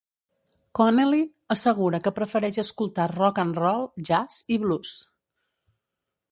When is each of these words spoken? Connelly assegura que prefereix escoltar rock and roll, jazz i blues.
Connelly 0.77 1.19
assegura 1.55 1.99
que 2.07 2.13
prefereix 2.21 2.57
escoltar 2.65 3.07
rock 3.13 3.43
and 3.45 3.61
roll, 3.65 3.87
jazz 4.11 4.43
i 4.57 4.61
blues. 4.67 4.99